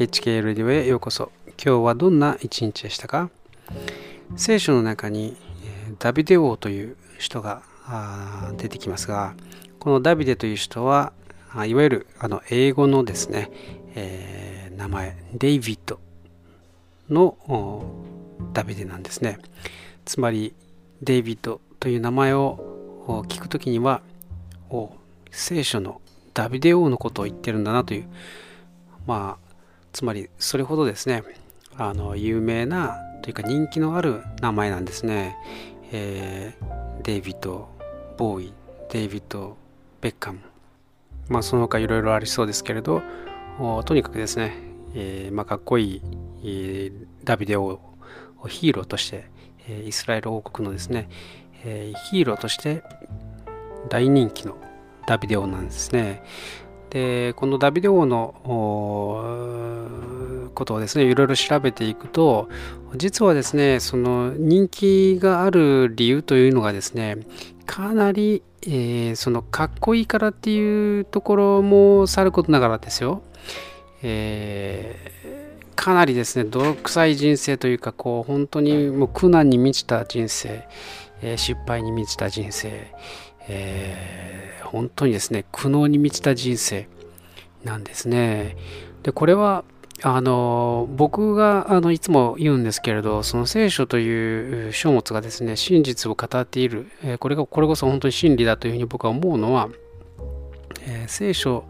[0.00, 1.30] HK レディオへようこそ。
[1.62, 3.28] 今日はどんな一日でしたか？
[4.34, 5.36] 聖書の中に
[5.98, 7.60] ダビデ王という人が
[8.56, 9.34] 出てきますが
[9.78, 11.12] このダビデという人は
[11.66, 13.50] いわゆるあの英語のですね、
[13.94, 16.00] えー、名前デイビッド
[17.10, 17.36] の
[18.54, 19.38] ダビデなんですね。
[20.06, 20.54] つまり
[21.02, 24.00] デイビッドという名前を聞くときには
[25.30, 26.00] 聖書の
[26.32, 28.08] ダビデ王のことを言ってるんだなという
[29.06, 29.49] まあ
[29.92, 31.22] つまりそれほどですね
[31.76, 35.36] あの有名なというか人気のある名前なんですね、
[35.92, 37.68] えー、デイビッド・
[38.16, 38.52] ボーイ
[38.90, 39.56] デイビッド・
[40.00, 40.40] ベッカム
[41.28, 43.02] まあその他いろいろありそうですけれど
[43.84, 44.54] とにかくですね、
[44.94, 46.02] えー、まあ、かっこいい、
[46.42, 47.80] えー、ダビデを
[48.48, 49.26] ヒーローとして、
[49.68, 51.10] えイスラエル王国のですね、
[51.62, 52.82] えヒーローとして
[53.90, 54.56] 大人気の
[55.06, 56.22] ダビデ王なんですね。
[56.90, 58.34] でこのダビデ王の
[60.54, 62.48] ことをですねいろいろ調べていくと
[62.96, 67.18] 実はですねその人気がある理由というのがですね
[67.66, 73.22] かなり、えー、そのかっこいいからっていうところもさることながらですよ、
[74.02, 80.66] えー、かなりですね泥臭い人生というかこう本当にもう苦難に満ちた人生、
[81.22, 82.92] えー、失敗に満ちた人生、
[83.48, 86.88] えー、本当にですね苦悩に満ちた人生
[87.64, 88.56] なんですね。
[89.02, 89.64] でこれは
[90.02, 99.68] あの僕があのいつも言うんですけれどその聖書という書物がですね真実を語っている、これがこれこそ本当に真理だというふうに僕は思うのは、
[100.86, 101.64] えー、聖書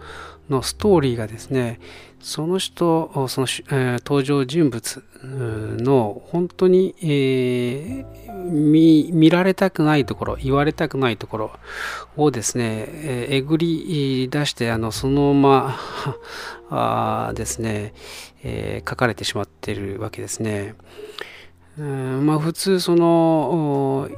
[0.49, 1.81] のストーリーがですね
[2.21, 11.51] その人その、えー、登場人物の本当に、えー、見られたくないところ言われたくないところ
[12.17, 15.79] をですね、えー、えぐり出してあのそのま
[16.69, 17.95] まですね、
[18.43, 20.75] え、書かれてしまっているわけですね。
[21.79, 24.09] うんまあ、普通その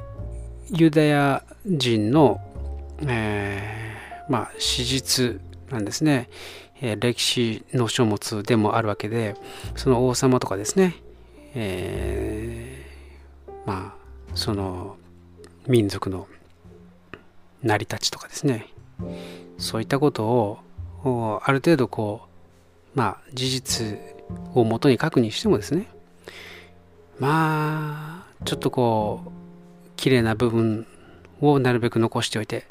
[0.71, 2.41] ユダヤ人の、
[3.06, 3.92] えー、
[4.32, 6.31] まあ、史実なんですね。
[6.81, 9.37] え歴史の書物でもあるわけで
[9.76, 10.97] その王様とかですね、
[11.54, 14.97] えー、まあその
[15.69, 16.26] 民族の
[17.62, 18.69] 成り立ちとかですね。
[19.59, 20.25] そういったこと
[21.04, 22.22] をある程度こ
[22.94, 23.99] うまあ事実
[24.54, 25.88] をもとに書くにしてもですね。
[27.20, 29.31] まあちょっとこう
[29.97, 30.87] 綺麗な部分
[31.43, 32.66] をなるべく残しておいて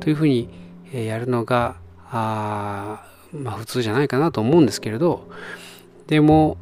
[0.00, 1.76] というふうにやるのが
[2.10, 5.28] あまあ普通じゃないかなと思うんですけれど
[6.06, 6.56] でも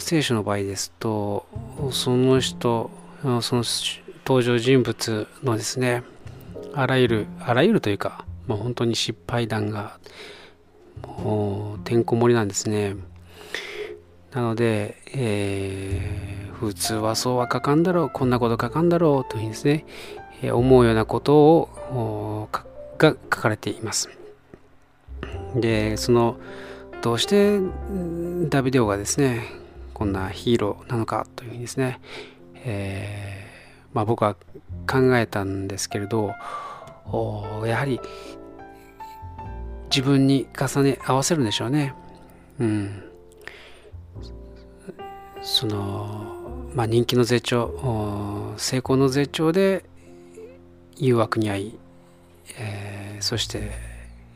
[0.00, 1.46] 聖書の場合ですと
[1.90, 2.90] その人
[3.40, 3.64] その
[4.26, 6.02] 登場人物のですね
[6.74, 9.98] あらゆるあらゆるというか、まあ、本当に失敗談が
[11.02, 12.96] もうてんこ盛りなんですね。
[14.32, 19.86] なので、えー、普通はそうは書かんだろうこんなこと書かんだろうというふうにですね、
[20.42, 22.48] え思うようなことを
[22.98, 24.10] が書かれています
[25.54, 26.38] でその
[27.02, 27.60] どうして
[28.48, 29.44] ダビデオがですね
[29.94, 32.00] こんなヒーローなのかというふうにですね、
[32.54, 34.34] えー、まあ、僕は
[34.88, 36.34] 考えたんですけれど
[37.66, 38.00] やはり
[39.90, 41.94] 自分に重ね合わせるんでしょうね。
[42.60, 43.02] うん、
[45.40, 49.84] そのまあ人気の絶頂成功の絶頂で
[50.96, 51.78] 誘惑に遭い、
[52.56, 53.70] えー、そして、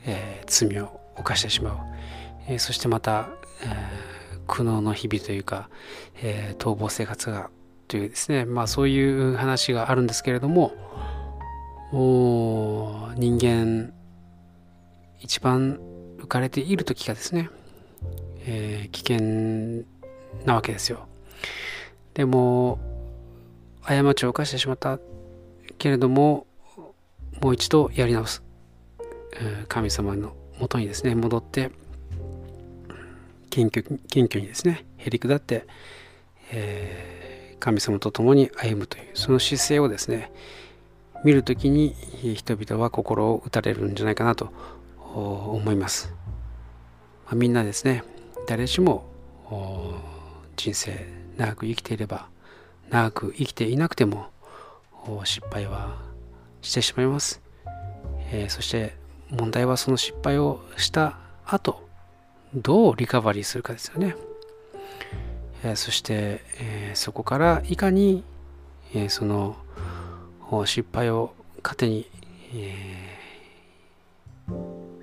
[0.05, 1.77] えー、罪を犯してしまう、
[2.49, 3.29] えー、そしてまた、
[3.63, 5.69] えー、苦悩の日々というか、
[6.23, 7.51] えー、逃亡生活が
[7.89, 8.45] というですね。
[8.45, 10.73] まあそういう話があるんですけれども
[13.17, 13.93] 人間
[15.21, 15.79] 一番
[16.19, 17.51] 浮かれている時がですね、
[18.47, 19.85] えー、危険
[20.47, 21.07] なわけですよ。
[22.15, 22.79] でも
[23.83, 24.99] 過ちを犯してしまった
[25.79, 26.47] けれども
[27.43, 28.43] もう一度やり直す。
[29.69, 31.73] 神様の元にですね戻って
[33.51, 35.67] 謙虚謙虚にですねへり下って、
[36.53, 40.33] えー、神様と共に歩むというその姿勢をですね
[41.25, 41.95] 見る時に
[42.35, 44.53] 人々は心を打たれるんじゃないかなと
[45.15, 46.13] 思います、
[47.27, 48.05] まあ、みんなですね
[48.47, 49.05] 誰しも
[50.57, 51.07] 人生
[51.37, 52.29] 長く生きていれば
[52.91, 54.27] 長く生きていなくても
[55.25, 56.12] 失敗は
[56.63, 57.43] してしまいます、
[58.33, 58.97] えー、そして
[59.31, 61.87] 問題はその失敗をした後
[62.55, 64.17] どうリカバリーするかですよね、
[65.65, 68.25] えー、そして、えー、そこからいかに、
[68.95, 69.57] え、その
[70.67, 72.07] 失敗を糧に、
[72.55, 73.19] え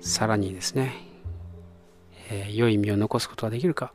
[0.00, 0.94] さらにですね、
[2.30, 3.92] え、良い実を残すことができるか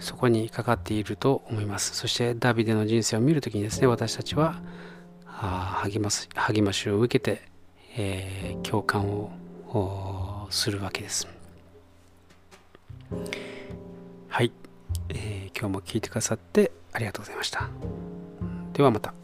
[0.00, 1.94] そこにかかっていると思います。
[1.94, 4.60] そしてダビデの人生を見るときにですね私たちは
[5.40, 7.42] 励ます励ましを受けて、
[7.96, 11.28] えー、共感をするわけです。
[14.28, 14.52] はい、
[15.08, 17.68] えー、今日も聞いてくださってありがとうございました。
[18.72, 19.23] ではまた。